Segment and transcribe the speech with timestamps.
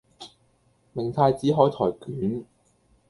[0.93, 2.45] 明太子海苔捲